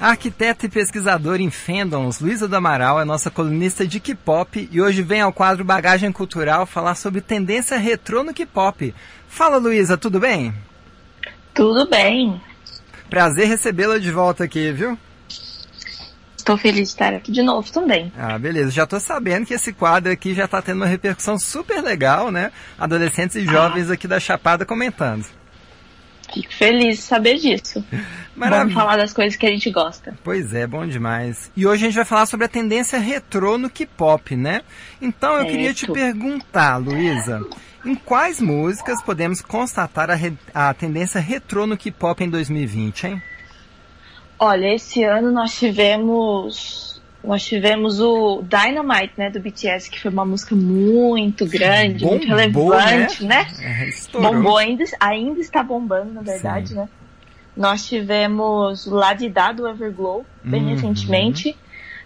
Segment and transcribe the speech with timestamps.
[0.00, 5.02] Arquiteta e pesquisadora em fandoms, Luísa do Amaral é nossa colunista de K-pop e hoje
[5.02, 8.94] vem ao quadro Bagagem Cultural falar sobre tendência retrô no K-pop.
[9.26, 10.54] Fala Luísa, tudo bem?
[11.52, 12.40] Tudo bem.
[13.10, 14.96] Prazer recebê-la de volta aqui, viu?
[16.36, 18.12] Estou feliz de estar aqui de novo também.
[18.16, 18.70] Ah, beleza.
[18.70, 22.52] Já estou sabendo que esse quadro aqui já está tendo uma repercussão super legal, né?
[22.78, 23.94] Adolescentes e jovens ah.
[23.94, 25.26] aqui da Chapada comentando.
[26.32, 27.84] Fico feliz de saber disso.
[28.38, 28.60] Maravilha.
[28.60, 30.16] Vamos falar das coisas que a gente gosta.
[30.22, 31.50] Pois é, bom demais.
[31.56, 34.62] E hoje a gente vai falar sobre a tendência retrô no K-pop, né?
[35.02, 37.44] Então eu é queria te perguntar, Luísa,
[37.84, 40.32] em quais músicas podemos constatar a, re...
[40.54, 43.22] a tendência retrô no K-pop em 2020, hein?
[44.38, 46.88] Olha, esse ano nós tivemos
[47.22, 52.28] nós tivemos o Dynamite, né, do BTS, que foi uma música muito grande, Bombou, muito
[52.28, 53.46] relevante, né?
[53.58, 53.90] né?
[53.90, 56.74] É, Bombou, ainda, ainda está bombando, na verdade, Sim.
[56.76, 56.88] né?
[57.58, 60.68] Nós tivemos o Ladidá do Everglow, bem uhum.
[60.70, 61.56] recentemente,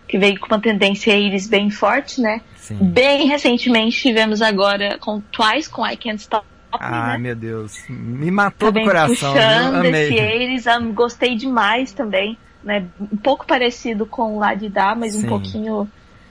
[0.09, 2.41] que veio com uma tendência íris bem forte, né?
[2.57, 2.79] Sim.
[2.81, 7.19] Bem recentemente tivemos agora com Twice, com I Can't Stop ah, né?
[7.19, 7.85] meu Deus.
[7.87, 9.35] Me matou também do coração.
[9.35, 12.87] Puxando esse Ares, gostei demais também né?
[13.01, 15.25] Um pouco parecido com o Ladidá, mas Sim.
[15.25, 15.91] um pouquinho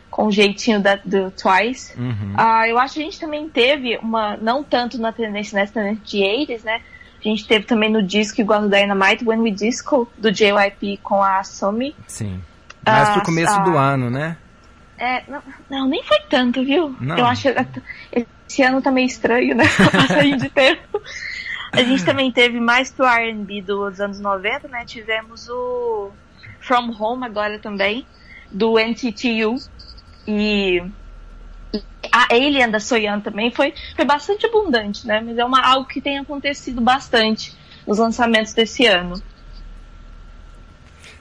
[0.09, 1.97] com o jeitinho da, do Twice.
[1.97, 2.33] Uhum.
[2.35, 6.03] Uh, eu acho que a gente também teve uma, não tanto na tendência, nessa tendência
[6.03, 6.81] de 80 né?
[7.23, 11.21] A gente teve também no disco igual no Dynamite, When We Disco, do JYP com
[11.21, 11.95] a Sumi.
[12.07, 12.41] Sim.
[12.85, 14.37] Mais pro começo uh, do ano, né?
[14.97, 16.95] É, não, não, nem foi tanto, viu?
[16.99, 17.17] Não.
[17.17, 19.65] Eu acho que esse ano tá meio estranho, né?
[19.91, 21.01] Passei de tempo.
[21.71, 24.83] A gente também teve mais pro R&B dos anos 90, né?
[24.85, 26.11] Tivemos o
[26.59, 28.05] From Home agora também,
[28.51, 29.55] do NTTU.
[30.27, 30.83] E
[32.11, 35.21] a Alien da Soyan também foi, foi bastante abundante, né?
[35.21, 37.55] Mas é uma, algo que tem acontecido bastante
[37.87, 39.21] nos lançamentos desse ano.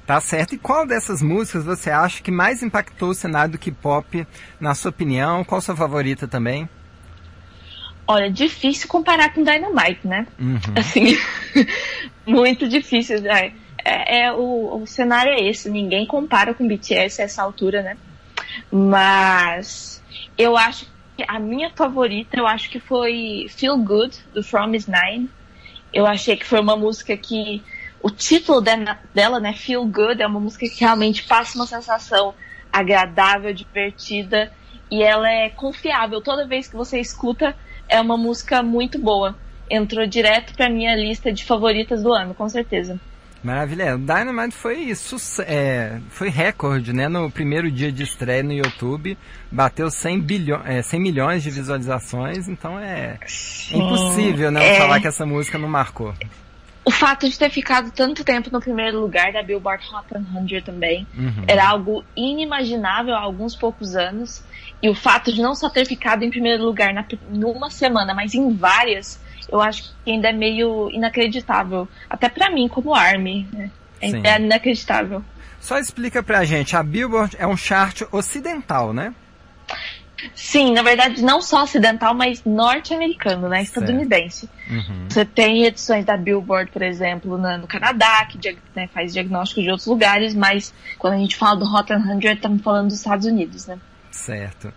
[0.06, 0.55] Tá certo.
[0.55, 4.26] E qual dessas músicas você acha que mais impactou o cenário do K-pop,
[4.59, 5.44] na sua opinião?
[5.44, 6.69] Qual sua favorita também?
[8.09, 10.26] Olha, difícil comparar com Dynamite, né?
[10.36, 10.59] Uhum.
[10.75, 11.16] Assim,
[12.26, 13.25] muito difícil.
[13.25, 13.53] É,
[13.84, 15.70] é, é o, o, cenário é esse.
[15.70, 17.97] Ninguém compara com BTS a essa altura, né?
[18.72, 20.00] Mas
[20.41, 20.87] eu acho
[21.17, 25.28] que a minha favorita, eu acho que foi Feel Good, do From Is Nine.
[25.93, 27.62] Eu achei que foi uma música que
[28.03, 32.34] o título dela, né, Feel Good, é uma música que realmente passa uma sensação
[32.73, 34.51] agradável, divertida
[34.91, 36.23] e ela é confiável.
[36.23, 37.55] Toda vez que você escuta,
[37.87, 39.37] é uma música muito boa.
[39.69, 42.99] Entrou direto pra minha lista de favoritas do ano, com certeza.
[43.43, 43.95] Maravilha.
[43.95, 44.93] O Dynamite foi,
[45.47, 47.09] é, foi recorde, né?
[47.09, 49.17] No primeiro dia de estreia no YouTube,
[49.51, 53.19] bateu 100, bilhões, é, 100 milhões de visualizações, então é,
[53.73, 54.77] é impossível, né?
[54.77, 54.78] É...
[54.78, 56.15] Falar que essa música não marcou.
[56.84, 61.07] O fato de ter ficado tanto tempo no primeiro lugar da Billboard Hot 100 também
[61.17, 61.45] uhum.
[61.47, 64.43] era algo inimaginável há alguns poucos anos.
[64.83, 68.34] E o fato de não só ter ficado em primeiro lugar na, numa semana, mas
[68.34, 71.88] em várias, eu acho que ainda é meio inacreditável.
[72.09, 73.49] Até para mim, como ARMY.
[73.53, 73.71] Né?
[74.00, 75.22] É, é, inacreditável.
[75.61, 79.15] Só explica pra gente, a Billboard é um chart ocidental, né?
[80.34, 83.62] Sim, na verdade, não só ocidental, mas norte-americano, né?
[83.62, 84.49] Estadunidense.
[84.71, 85.06] Uhum.
[85.09, 89.87] Você tem edições da Billboard, por exemplo, no Canadá, que né, faz diagnóstico de outros
[89.87, 93.78] lugares, mas quando a gente fala do Hot 100, estamos falando dos Estados Unidos, né?
[94.10, 94.72] Certo.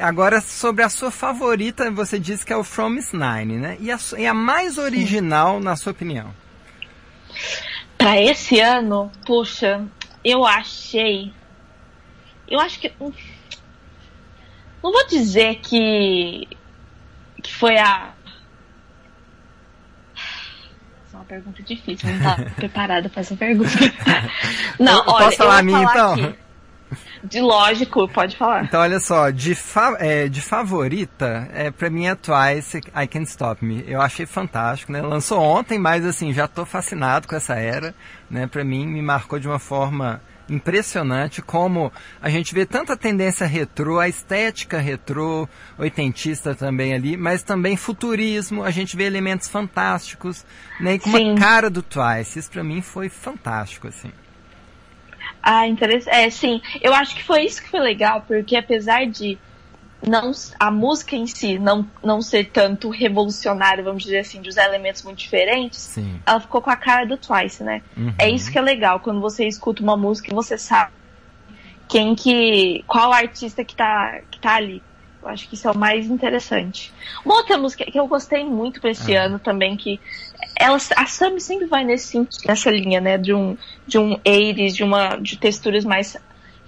[0.00, 3.76] Agora, sobre a sua favorita, você disse que é o From Nine, né?
[3.80, 5.64] E a, e a mais original, Sim.
[5.64, 6.32] na sua opinião?
[7.96, 9.84] Para esse ano, puxa,
[10.24, 11.32] eu achei.
[12.46, 12.92] Eu acho que.
[13.00, 13.12] Hum,
[14.82, 16.48] não vou dizer que.
[17.42, 18.12] que foi a.
[21.06, 23.70] Essa é uma pergunta difícil, não tá preparada para essa pergunta.
[24.78, 26.12] Não, eu, olha, posso falar a minha então?
[26.12, 26.47] Aqui.
[27.22, 28.64] De lógico, pode falar.
[28.64, 33.28] Então, olha só, de, fa é, de favorita, é, pra mim é Twice, I Can't
[33.28, 33.84] Stop Me.
[33.86, 35.02] Eu achei fantástico, né?
[35.02, 37.94] Lançou ontem, mas assim, já tô fascinado com essa era,
[38.30, 38.46] né?
[38.46, 41.92] Pra mim, me marcou de uma forma impressionante como
[42.22, 48.64] a gente vê tanta tendência retrô, a estética retrô, oitentista também ali, mas também futurismo,
[48.64, 50.44] a gente vê elementos fantásticos,
[50.80, 50.94] né?
[50.94, 51.30] E com Sim.
[51.30, 52.38] uma cara do Twice.
[52.38, 54.10] Isso pra mim foi fantástico, assim.
[55.42, 56.14] Ah, interessante.
[56.14, 56.60] É, sim.
[56.80, 59.38] Eu acho que foi isso que foi legal, porque apesar de
[60.06, 60.30] não
[60.60, 65.02] a música em si não, não ser tanto revolucionária, vamos dizer assim, de usar elementos
[65.02, 66.20] muito diferentes, sim.
[66.24, 67.82] ela ficou com a cara do Twice, né?
[67.96, 68.14] Uhum.
[68.16, 70.92] É isso que é legal, quando você escuta uma música e você sabe
[71.88, 72.84] quem que.
[72.86, 74.82] qual artista que tá, que tá ali.
[75.28, 76.90] Eu acho que isso é o mais interessante.
[77.22, 79.26] Uma outra música que eu gostei muito para esse ah.
[79.26, 80.00] ano também, que
[80.56, 83.18] ela, a Sammy sempre vai nesse, nessa linha, né?
[83.18, 86.16] De um, de um 80 de, uma, de texturas mais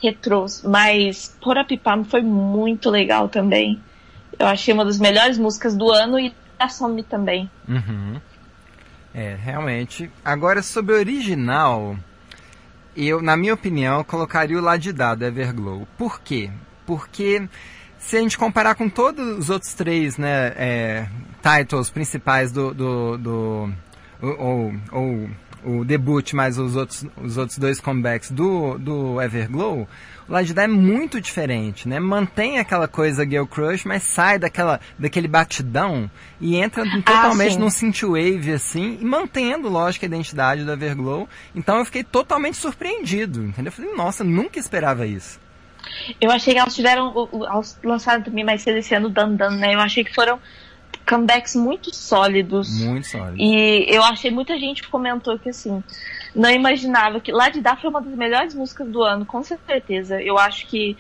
[0.03, 0.63] retrôs.
[0.63, 3.81] Mas Porapipam foi muito legal também.
[4.39, 7.51] Eu achei uma das melhores músicas do ano e da Sammy também.
[7.67, 8.21] Uhum.
[9.15, 10.11] É, realmente.
[10.23, 11.97] Agora, sobre o original,
[12.95, 15.89] eu, na minha opinião, colocaria o Ladidá do Everglow.
[15.97, 16.51] Por quê?
[16.85, 17.49] Porque
[18.01, 21.07] se a gente comparar com todos os outros três né, é,
[21.43, 22.75] titles principais do.
[22.75, 23.73] do, do
[24.21, 25.31] ou, ou
[25.63, 29.87] o debut mais os outros, os outros dois comebacks do, do Everglow,
[30.27, 32.01] o Ladidá é muito diferente, né?
[32.01, 36.11] Mantém aquela coisa Girl Crush, mas sai daquela, daquele batidão
[36.41, 41.29] e entra ah, totalmente ah, num synthwave, assim, e mantendo, lógico, a identidade do Everglow.
[41.55, 43.69] Então eu fiquei totalmente surpreendido, entendeu?
[43.69, 45.39] Eu falei, nossa, nunca esperava isso.
[46.21, 49.75] Eu achei que elas tiveram, elas lançaram também mais cedo esse ano Dan Dan, né?
[49.75, 50.39] Eu achei que foram
[51.09, 52.81] comebacks muito sólidos.
[52.81, 53.39] Muito sólidos.
[53.39, 55.83] E eu achei muita gente comentou que assim,
[56.35, 60.23] não imaginava que Lá de Dá foi uma das melhores músicas do ano, com certeza.
[60.23, 60.97] Eu acho que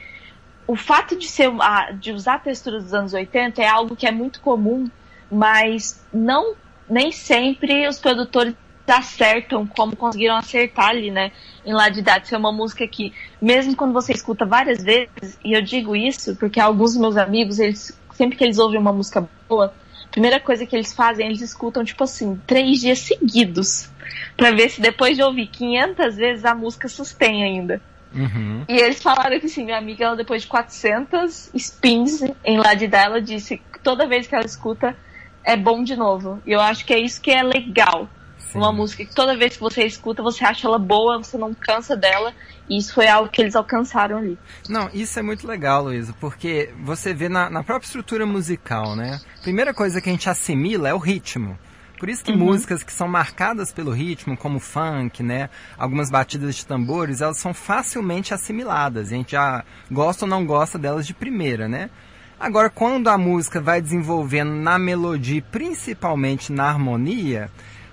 [0.67, 1.51] o fato de ser
[1.99, 4.89] de usar a textura dos anos 80 é algo que é muito comum,
[5.31, 6.55] mas não
[6.89, 8.55] nem sempre os produtores
[8.91, 11.33] acertam como conseguiram acertar ali, né?
[11.65, 15.53] Em Lá de Dá, ser uma música que, mesmo quando você escuta várias vezes, e
[15.53, 19.29] eu digo isso porque alguns dos meus amigos, eles sempre que eles ouvem uma música
[19.49, 19.73] boa,
[20.11, 23.89] primeira coisa que eles fazem, eles escutam, tipo assim, três dias seguidos.
[24.37, 27.81] para ver se depois de ouvir 500 vezes a música sustém ainda.
[28.13, 28.65] Uhum.
[28.69, 32.89] E eles falaram que, assim, minha amiga, ela depois de 400 spins em lá de
[32.89, 34.97] dela, disse que toda vez que ela escuta
[35.45, 36.41] é bom de novo.
[36.45, 38.09] E eu acho que é isso que é legal.
[38.53, 38.59] Sim.
[38.59, 41.97] Uma música que toda vez que você escuta, você acha ela boa, você não cansa
[41.97, 42.33] dela.
[42.69, 44.39] E isso foi algo que eles alcançaram ali.
[44.69, 49.21] Não, isso é muito legal, Luísa, porque você vê na, na própria estrutura musical, né?
[49.43, 51.59] Primeira coisa que a gente assimila é o ritmo.
[51.99, 52.39] Por isso que uhum.
[52.39, 57.53] músicas que são marcadas pelo ritmo, como funk, né, algumas batidas de tambores, elas são
[57.53, 59.09] facilmente assimiladas.
[59.09, 61.91] A gente já gosta ou não gosta delas de primeira, né?
[62.39, 67.51] Agora, quando a música vai desenvolvendo na melodia, principalmente na harmonia,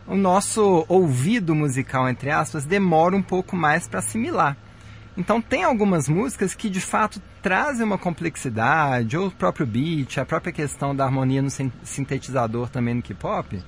[0.07, 4.56] o nosso ouvido musical, entre aspas, demora um pouco mais para assimilar.
[5.18, 10.25] Então tem algumas músicas que de fato trazem uma complexidade, ou o próprio beat, a
[10.25, 11.50] própria questão da harmonia no
[11.83, 13.59] sintetizador também no K-pop,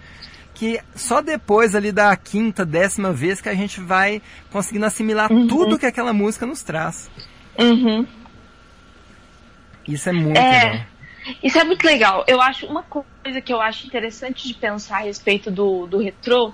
[0.54, 4.22] que só depois ali da quinta, décima vez que a gente vai
[4.52, 5.48] conseguindo assimilar uhum.
[5.48, 7.10] tudo que aquela música nos traz.
[7.58, 8.06] Uhum.
[9.88, 10.86] Isso é muito é, legal.
[11.44, 12.24] Isso é muito legal.
[12.28, 16.54] Eu acho uma coisa que eu acho interessante de pensar a respeito do, do retrô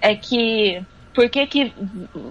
[0.00, 0.82] é que
[1.14, 1.72] por que, que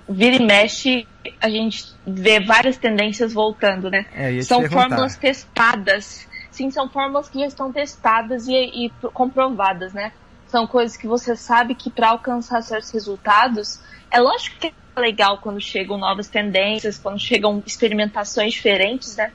[0.09, 1.07] vira e mexe
[1.39, 4.05] a gente vê várias tendências voltando, né?
[4.13, 6.27] É, são fórmulas testadas.
[6.49, 10.11] Sim, são fórmulas que já estão testadas e, e comprovadas, né?
[10.47, 13.79] São coisas que você sabe que para alcançar certos resultados,
[14.09, 19.31] é lógico que é legal quando chegam novas tendências, quando chegam experimentações diferentes, né?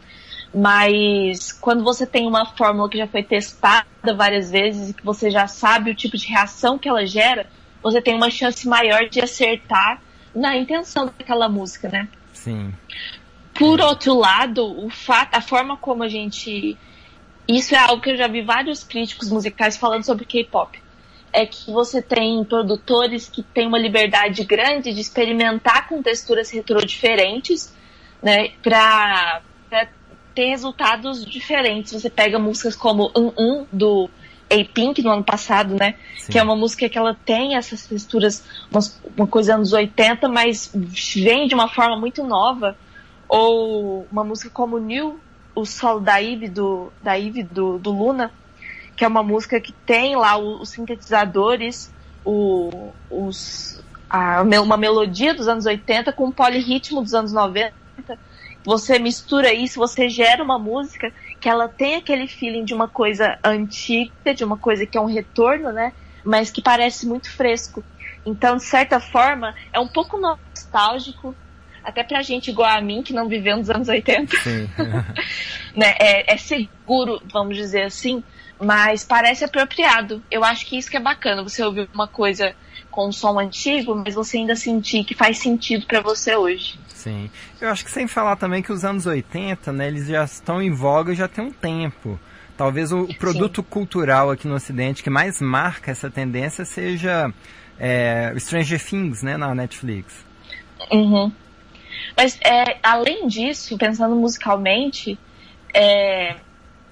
[0.56, 3.84] Mas quando você tem uma fórmula que já foi testada
[4.16, 7.46] várias vezes e que você já sabe o tipo de reação que ela gera,
[7.82, 10.00] você tem uma chance maior de acertar
[10.34, 12.08] na intenção daquela música, né?
[12.32, 12.72] Sim.
[13.52, 16.74] Por outro lado, o fato, a forma como a gente.
[17.46, 20.82] Isso é algo que eu já vi vários críticos musicais falando sobre K-pop.
[21.34, 26.80] É que você tem produtores que têm uma liberdade grande de experimentar com texturas retrô
[26.80, 27.74] diferentes,
[28.22, 28.52] né?
[28.62, 29.88] Pra, pra
[30.36, 31.94] ter resultados diferentes.
[31.94, 34.10] Você pega músicas como Um Um do
[34.50, 35.94] a-Pink no ano passado, né?
[36.18, 36.30] Sim.
[36.30, 38.80] Que é uma música que ela tem essas texturas, uma,
[39.16, 42.76] uma coisa anos 80, mas vem de uma forma muito nova.
[43.26, 45.18] Ou uma música como New,
[45.54, 48.30] o solo da Eve, do, da Eve do, do Luna,
[48.94, 51.90] que é uma música que tem lá os sintetizadores,
[52.24, 57.72] o, os, a, uma melodia dos anos 80 com um polirritmo dos anos 90
[58.66, 63.38] você mistura isso, você gera uma música que ela tem aquele feeling de uma coisa
[63.44, 65.92] antiga, de uma coisa que é um retorno, né?
[66.24, 67.84] Mas que parece muito fresco.
[68.26, 71.32] Então, de certa forma, é um pouco nostálgico,
[71.84, 74.36] até pra gente igual a mim, que não viveu nos anos 80.
[74.38, 74.68] Sim.
[75.72, 75.94] né?
[76.00, 78.24] é, é seguro, vamos dizer assim,
[78.58, 80.20] mas parece apropriado.
[80.28, 82.52] Eu acho que isso que é bacana, você ouvir uma coisa
[82.96, 86.80] com um som antigo, mas você ainda sentir que faz sentido para você hoje.
[86.88, 87.30] Sim.
[87.60, 90.72] Eu acho que sem falar também que os anos 80, né, eles já estão em
[90.72, 92.18] voga já tem um tempo.
[92.56, 93.66] Talvez o, produto Sim.
[93.68, 97.30] cultural aqui no Ocidente que mais marca essa tendência seja
[97.78, 100.24] é, Stranger Things, né, na Netflix.
[100.90, 101.30] Uhum.
[102.16, 105.18] Mas, é, além disso, pensando musicalmente,
[105.74, 106.36] é,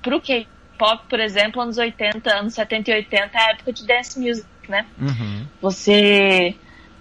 [0.02, 4.20] pro K-pop, por exemplo, anos 80, anos 70 e 80 é a época de dance
[4.20, 4.87] music, né?
[5.00, 5.47] Uhum.
[5.61, 6.54] Você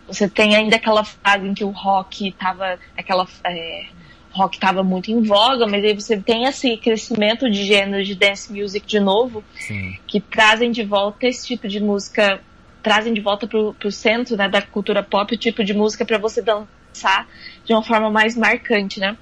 [0.08, 3.86] você tem ainda aquela fase em que o rock tava aquela é,
[4.34, 8.52] rock estava muito em voga, mas aí você tem esse crescimento de gênero de dance
[8.52, 9.98] music de novo, Sim.
[10.08, 12.42] que trazem de volta esse tipo de música,
[12.82, 16.18] trazem de volta para o centro né, da cultura pop o tipo de música para
[16.18, 17.28] você dançar
[17.64, 19.16] de uma forma mais marcante, né?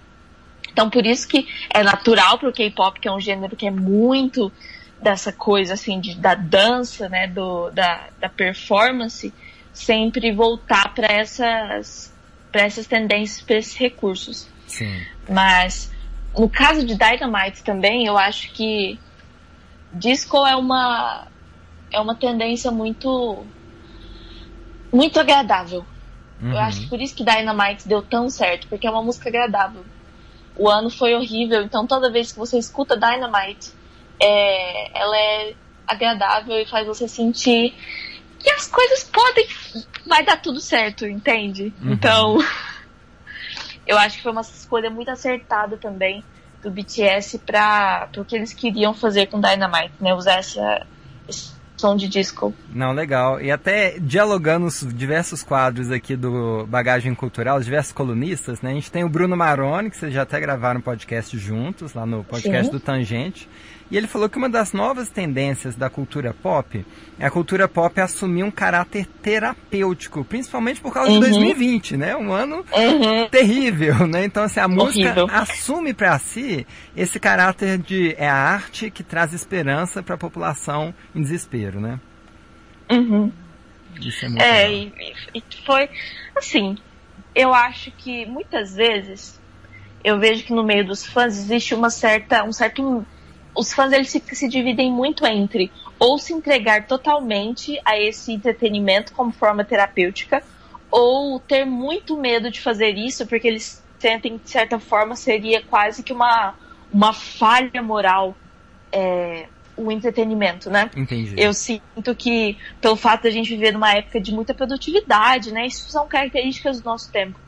[0.72, 3.72] Então por isso que é natural para o K-pop, que é um gênero que é
[3.72, 4.50] muito
[5.02, 9.34] dessa coisa assim de, da dança, né, do, da, da performance,
[9.74, 12.12] sempre voltar para essas
[12.52, 14.48] para essas tendências, para esses recursos.
[14.68, 15.06] Sim.
[15.30, 15.90] Mas
[16.38, 19.00] no caso de Dynamite também, eu acho que
[19.94, 21.28] disco é uma
[21.92, 23.46] é uma tendência muito
[24.92, 25.86] muito agradável.
[26.42, 26.52] Uhum.
[26.52, 29.86] Eu acho que por isso que Dynamite deu tão certo, porque é uma música agradável.
[30.58, 33.72] O ano foi horrível, então toda vez que você escuta Dynamite,
[34.22, 35.54] é, ela é
[35.88, 37.74] agradável e faz você sentir
[38.40, 39.48] que as coisas podem,
[40.08, 41.74] vai dar tudo certo, entende?
[41.82, 41.94] Uhum.
[41.94, 42.38] Então
[43.86, 46.24] eu acho que foi uma escolha muito acertada também
[46.62, 50.14] do BTS para o que eles queriam fazer com Dynamite, né?
[50.14, 50.86] Usar essa,
[51.28, 52.54] esse som de disco.
[52.70, 53.42] Não, legal.
[53.42, 58.72] E até dialogando os diversos quadros aqui do Bagagem Cultural, os diversos colunistas, né?
[58.72, 62.24] A gente tem o Bruno Maroni, que vocês já até gravaram podcast juntos, lá no
[62.24, 62.72] podcast Sim.
[62.72, 63.50] do Tangente.
[63.92, 66.86] E ele falou que uma das novas tendências da cultura pop
[67.20, 71.20] é a cultura pop assumir um caráter terapêutico, principalmente por causa Uhum.
[71.20, 72.16] de 2020, né?
[72.16, 73.28] Um ano Uhum.
[73.30, 74.24] terrível, né?
[74.24, 75.28] Então, assim, a música Horrível.
[75.30, 80.94] assume para si esse caráter de é a arte que traz esperança para a população
[81.14, 82.00] em desespero, né?
[82.90, 83.32] Uhum.
[84.00, 84.94] Isso é muito É, e,
[85.36, 85.90] e foi
[86.36, 86.78] assim.
[87.36, 89.40] Eu acho que muitas vezes
[90.04, 93.06] eu vejo que no meio dos fãs existe uma certa, um certo,
[93.56, 99.14] os fãs eles se, se dividem muito entre ou se entregar totalmente a esse entretenimento
[99.14, 100.42] como forma terapêutica,
[100.90, 105.62] ou ter muito medo de fazer isso porque eles sentem que de certa forma seria
[105.62, 106.56] quase que uma
[106.92, 108.36] uma falha moral
[108.92, 110.90] é, o entretenimento, né?
[110.96, 111.34] Entendi.
[111.38, 115.66] Eu sinto que, pelo fato de a gente viver numa época de muita produtividade, né?
[115.66, 117.40] Isso são características do nosso tempo.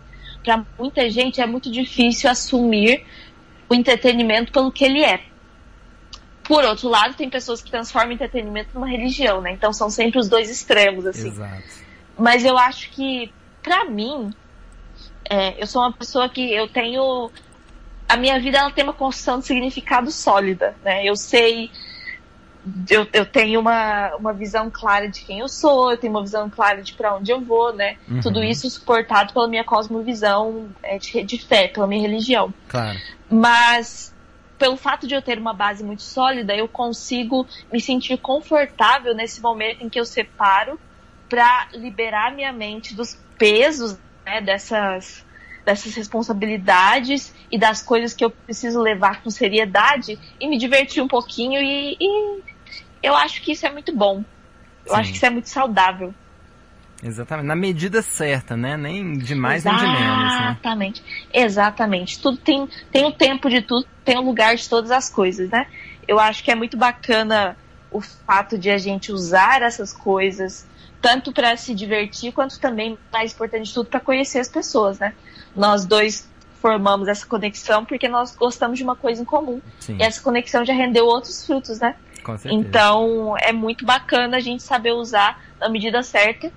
[0.43, 3.05] Para muita gente é muito difícil assumir
[3.69, 5.21] o entretenimento pelo que ele é.
[6.43, 9.51] Por outro lado, tem pessoas que transformam entretenimento numa religião, né?
[9.51, 11.27] Então são sempre os dois extremos, assim.
[11.27, 11.63] Exato.
[12.17, 13.31] Mas eu acho que,
[13.61, 14.33] pra mim,
[15.29, 17.31] é, eu sou uma pessoa que eu tenho.
[18.07, 21.05] A minha vida ela tem uma construção de significado sólida, né?
[21.05, 21.71] Eu sei.
[22.89, 26.49] Eu, eu tenho uma, uma visão clara de quem eu sou, eu tenho uma visão
[26.49, 27.97] clara de para onde eu vou, né?
[28.07, 28.21] Uhum.
[28.21, 32.53] Tudo isso suportado pela minha cosmovisão é, de, de fé, pela minha religião.
[32.69, 32.97] Claro.
[33.29, 34.12] Mas
[34.63, 39.41] pelo fato de eu ter uma base muito sólida, eu consigo me sentir confortável nesse
[39.41, 40.79] momento em que eu separo
[41.27, 45.25] para liberar minha mente dos pesos né, dessas,
[45.65, 51.09] dessas responsabilidades e das coisas que eu preciso levar com seriedade e me divertir um
[51.09, 52.41] pouquinho e, e
[53.03, 54.23] eu acho que isso é muito bom.
[54.85, 55.01] Eu Sim.
[55.01, 56.15] acho que isso é muito saudável.
[57.03, 57.47] Exatamente.
[57.47, 58.77] Na medida certa, né?
[58.77, 60.51] Nem de mais nem de menos, né?
[60.51, 61.03] Exatamente.
[61.33, 62.19] Exatamente.
[62.19, 65.67] Tudo tem, tem o tempo de tudo, tem o lugar de todas as coisas, né?
[66.07, 67.57] Eu acho que é muito bacana
[67.91, 70.67] o fato de a gente usar essas coisas
[71.01, 75.13] tanto para se divertir quanto também, mais importante de tudo, para conhecer as pessoas, né?
[75.53, 76.29] Nós dois
[76.61, 79.61] formamos essa conexão porque nós gostamos de uma coisa em comum.
[79.79, 81.95] Sim, E essa conexão já rendeu outros frutos, né?
[82.23, 82.55] com certeza.
[82.55, 86.51] Então é muito bacana a gente saber usar na medida certa.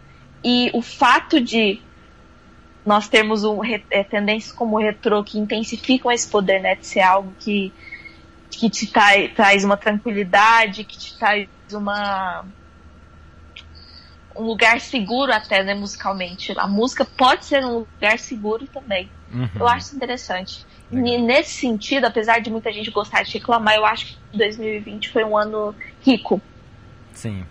[0.44, 1.80] E o fato de
[2.84, 6.76] nós termos um, é, tendências como o retrô que intensificam esse poder, né?
[6.76, 7.72] De ser algo que,
[8.50, 12.44] que te trai- traz uma tranquilidade, que te traz uma
[14.38, 16.52] um lugar seguro até, né, musicalmente.
[16.58, 19.10] A música pode ser um lugar seguro também.
[19.32, 19.48] Uhum.
[19.58, 20.64] Eu acho interessante.
[20.92, 21.08] Legal.
[21.08, 25.24] E nesse sentido, apesar de muita gente gostar de reclamar, eu acho que 2020 foi
[25.24, 25.74] um ano
[26.04, 26.40] rico.
[27.14, 27.44] Sim.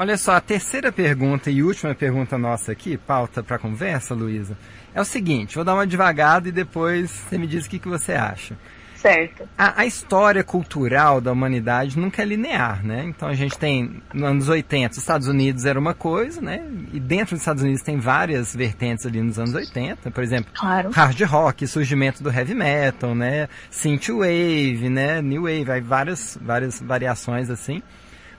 [0.00, 4.56] Olha só, a terceira pergunta e última pergunta nossa aqui, pauta para conversa, Luísa,
[4.94, 7.86] é o seguinte: vou dar uma devagada e depois você me diz o que, que
[7.86, 8.56] você acha.
[8.94, 9.46] Certo.
[9.58, 13.04] A, a história cultural da humanidade nunca é linear, né?
[13.04, 16.66] Então a gente tem, nos anos 80, os Estados Unidos era uma coisa, né?
[16.94, 20.88] E dentro dos Estados Unidos tem várias vertentes ali nos anos 80, por exemplo, Claro.
[20.92, 23.50] hard rock, surgimento do heavy metal, né?
[23.70, 25.20] Synthwave, né?
[25.20, 27.82] New wave, várias, várias variações assim.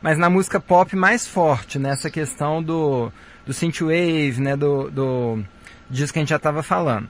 [0.01, 3.11] Mas na música pop mais forte, nessa questão do,
[3.45, 4.55] do synthwave, né?
[4.55, 5.43] Do, do
[5.89, 7.07] disso que a gente já estava falando.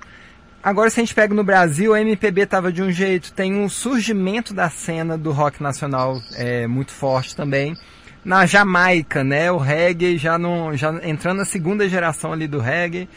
[0.63, 3.67] Agora, se a gente pega no Brasil, a MPB estava de um jeito, tem um
[3.67, 7.75] surgimento da cena do rock nacional é, muito forte também.
[8.23, 13.09] Na Jamaica, né, o reggae já, não, já entrando na segunda geração ali do reggae.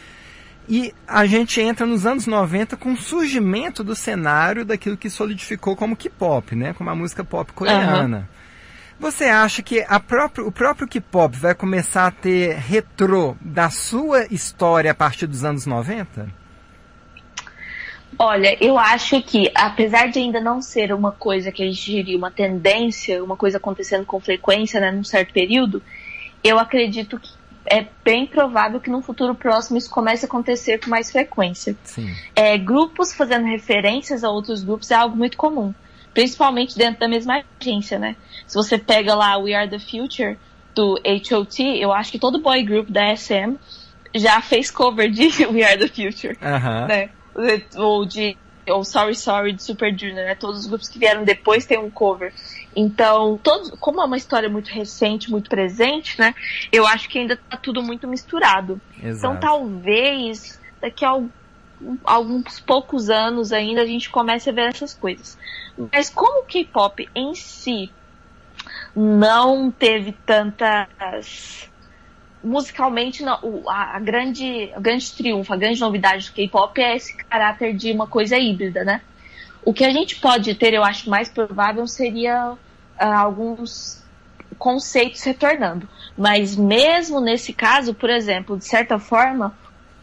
[0.67, 5.77] E a gente entra nos anos 90 com o surgimento do cenário daquilo que solidificou
[5.77, 8.17] como K-pop, né, como a música pop coreana.
[8.19, 8.44] Uhum.
[8.99, 14.91] Você acha que próprio, o próprio K-pop vai começar a ter retrô da sua história
[14.91, 16.29] a partir dos anos 90?
[18.19, 22.17] Olha, eu acho que, apesar de ainda não ser uma coisa que a gente diria
[22.17, 25.83] uma tendência, uma coisa acontecendo com frequência, né, num certo período,
[26.43, 27.33] eu acredito que
[27.67, 31.75] é bem provável que no futuro próximo isso comece a acontecer com mais frequência.
[32.37, 35.75] É, grupos fazendo referências a outros grupos é algo muito comum,
[36.15, 38.17] principalmente dentro da mesma agência, né?
[38.47, 40.39] Se você pega lá We Are the Future
[40.75, 43.57] do HOT, eu acho que todo boy group da SM
[44.15, 46.87] já fez cover de We Are the Future, uh -huh.
[46.87, 47.11] né?
[47.77, 50.35] ou de ou Sorry Sorry de Super Junior, né?
[50.35, 52.33] Todos os grupos que vieram depois têm um cover.
[52.75, 56.35] Então, todos, como é uma história muito recente, muito presente, né?
[56.73, 58.81] Eu acho que ainda tá tudo muito misturado.
[58.97, 59.37] Então, Exato.
[59.37, 61.11] Então, talvez daqui a
[62.05, 65.39] alguns poucos anos ainda a gente comece a ver essas coisas.
[65.93, 67.91] Mas como o K-pop em si
[68.95, 71.69] não teve tantas
[72.45, 77.75] musicalmente não, a, grande, a grande triunfo, a grande novidade do K-pop é esse caráter
[77.75, 79.01] de uma coisa híbrida, né?
[79.65, 82.59] O que a gente pode ter, eu acho mais provável, seria uh,
[82.99, 84.05] alguns
[84.59, 85.89] conceitos retornando.
[86.17, 89.57] Mas mesmo nesse caso, por exemplo, de certa forma,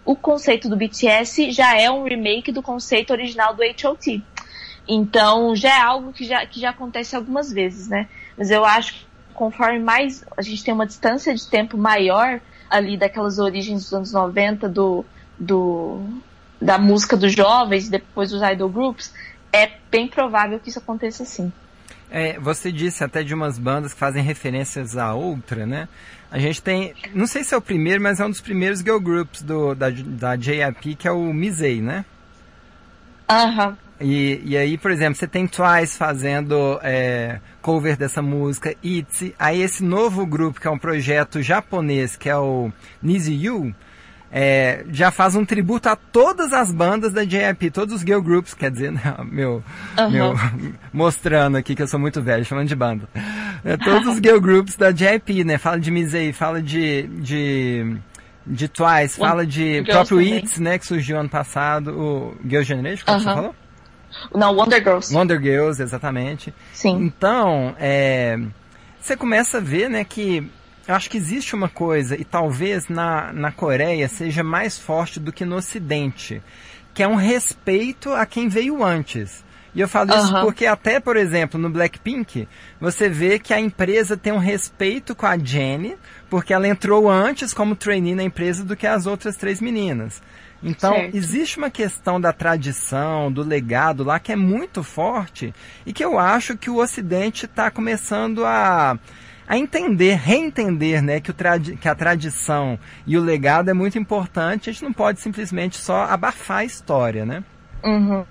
[0.04, 4.22] o conceito do BTS já é um remake do conceito original do H.O.T.
[4.88, 8.08] Então já é algo que já, que já acontece algumas vezes, né?
[8.38, 12.98] Mas eu acho que conforme mais a gente tem uma distância de tempo maior ali
[12.98, 15.06] daquelas origens dos anos 90 do,
[15.38, 16.02] do
[16.60, 19.14] da música dos jovens e depois dos idol groups,
[19.52, 21.52] é bem provável que isso aconteça sim.
[22.10, 25.88] É, você disse até de umas bandas que fazem referências a outra, né?
[26.32, 29.00] A gente tem, não sei se é o primeiro, mas é um dos primeiros girl
[29.00, 32.06] groups do, da, da JYP, que é o Misei, né?
[33.30, 33.68] Aham.
[33.68, 33.76] Uhum.
[34.00, 39.36] E, e aí, por exemplo, você tem Twice fazendo é, cover dessa música, ITZY.
[39.38, 43.76] Aí esse novo grupo, que é um projeto japonês, que é o Niziyu,
[44.32, 48.54] é, já faz um tributo a todas as bandas da JYP, todos os girl groups,
[48.54, 49.62] quer dizer, né, meu,
[50.00, 50.10] uhum.
[50.10, 50.34] meu,
[50.94, 53.10] mostrando aqui que eu sou muito velho, chamando de banda.
[53.66, 55.58] É, todos os girl groups da JYP, né?
[55.58, 57.98] Fala de Misei, fala de, de,
[58.48, 60.80] de Twice, fala de próprio ITZY, né?
[60.80, 63.24] Que surgiu ano passado, o Girl Generation, como uhum.
[63.24, 63.56] você falou?
[64.34, 65.14] Não, Wonder Girls.
[65.14, 66.54] Wonder Girls, exatamente.
[66.74, 66.96] Sim.
[67.04, 68.40] Então, é,
[69.00, 70.50] você começa a ver, né, que
[70.92, 75.32] eu acho que existe uma coisa, e talvez na, na Coreia seja mais forte do
[75.32, 76.42] que no Ocidente,
[76.94, 79.44] que é um respeito a quem veio antes.
[79.74, 82.46] E eu falo isso porque até, por exemplo, no Blackpink,
[82.78, 85.96] você vê que a empresa tem um respeito com a Jennie,
[86.30, 90.22] porque ela entrou antes como trainee na empresa do que as outras três meninas.
[90.62, 91.16] Então, certo.
[91.16, 95.54] existe uma questão da tradição, do legado lá que é muito forte
[95.86, 99.00] e que eu acho que o Ocidente está começando a,
[99.52, 101.36] a entender, reentender né, que, o
[101.78, 104.70] que a tradição e o legado é muito importante.
[104.70, 107.44] A gente não pode simplesmente só abafar a história, né?
[107.84, 108.24] Uhum.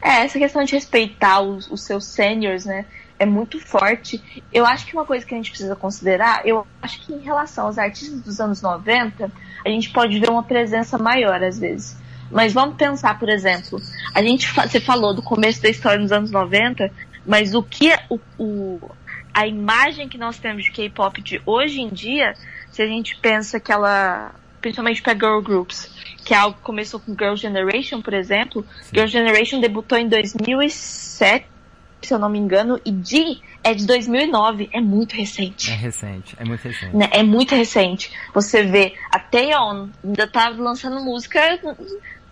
[0.00, 2.84] É, essa questão de respeitar os, os seus seniors, né?
[3.18, 4.22] é muito forte.
[4.52, 7.66] Eu acho que uma coisa que a gente precisa considerar, eu acho que em relação
[7.66, 9.28] aos artistas dos anos 90,
[9.64, 11.96] a gente pode ver uma presença maior às vezes.
[12.30, 13.80] Mas vamos pensar, por exemplo,
[14.14, 16.88] a gente você falou do começo da história nos anos 90,
[17.26, 18.90] mas o que o, o
[19.36, 22.32] a imagem que nós temos de K-pop de hoje em dia,
[22.72, 25.90] se a gente pensa que ela, principalmente para girl groups,
[26.24, 28.96] que é algo que começou com Girl Generation, por exemplo, Sim.
[28.96, 31.54] Girl Generation debutou em 2007
[32.00, 35.70] se eu não me engano, e D é de 2009, é muito recente.
[35.70, 36.96] É recente, é muito recente.
[36.96, 37.08] Né?
[37.10, 38.12] É muito recente.
[38.32, 41.40] Você vê, a Taeyeon ainda tá lançando música,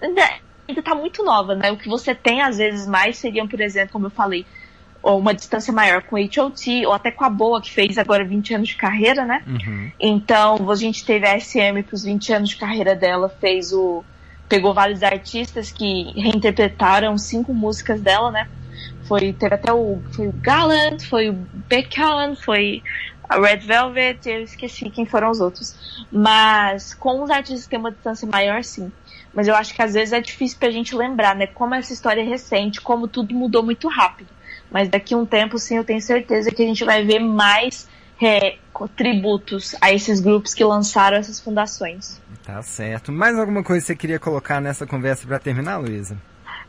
[0.00, 0.30] ainda,
[0.68, 1.72] ainda tá muito nova, né?
[1.72, 4.46] O que você tem, às vezes, mais seriam, por exemplo, como eu falei,
[5.04, 8.54] ou uma distância maior com H.O.T., ou até com a Boa, que fez agora 20
[8.54, 9.42] anos de carreira, né?
[9.46, 9.92] Uhum.
[10.00, 14.02] Então, a gente teve a SM para os 20 anos de carreira dela, fez o...
[14.48, 18.48] pegou vários artistas que reinterpretaram cinco músicas dela, né?
[19.06, 22.82] Foi, teve até o, foi o Gallant, foi o Beckham, foi
[23.28, 26.06] a Red Velvet, eu esqueci quem foram os outros.
[26.10, 28.90] Mas com os artistas que têm uma distância maior, sim.
[29.34, 31.46] Mas eu acho que às vezes é difícil pra gente lembrar, né?
[31.46, 34.32] Como essa história é recente, como tudo mudou muito rápido.
[34.74, 37.88] Mas daqui a um tempo, sim, eu tenho certeza que a gente vai ver mais
[38.20, 38.56] é,
[38.96, 42.20] tributos a esses grupos que lançaram essas fundações.
[42.42, 43.12] Tá certo.
[43.12, 46.18] Mais alguma coisa que você queria colocar nessa conversa para terminar, Luísa?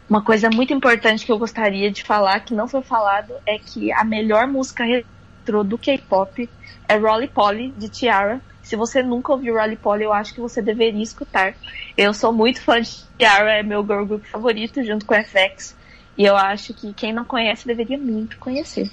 [0.08, 3.92] Uma coisa muito importante que eu gostaria de falar, que não foi falado, é que
[3.92, 6.48] a melhor música retrô do K-pop
[6.88, 8.40] é Rolly Polly, de Tiara.
[8.62, 11.56] Se você nunca ouviu Rolly Polly, eu acho que você deveria escutar.
[11.98, 15.76] Eu sou muito fã de Tiara, é meu girl group favorito, junto com FX.
[16.18, 18.90] E eu acho que quem não conhece deveria muito conhecer.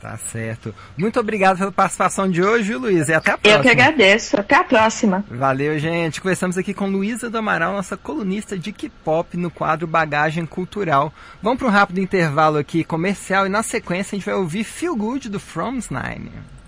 [0.00, 0.72] Tá certo.
[0.96, 3.08] Muito obrigado pela participação de hoje, Luiz.
[3.08, 3.58] E até a próxima.
[3.58, 4.38] Eu que agradeço.
[4.38, 5.24] Até a próxima.
[5.28, 6.20] Valeu, gente.
[6.20, 11.12] Conversamos aqui com Luísa do Amaral, nossa colunista de K-pop no quadro Bagagem Cultural.
[11.42, 14.94] Vamos para um rápido intervalo aqui comercial e na sequência a gente vai ouvir Feel
[14.94, 16.30] Good do From Nine.